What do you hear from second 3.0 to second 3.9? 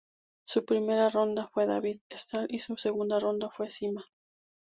ronda fue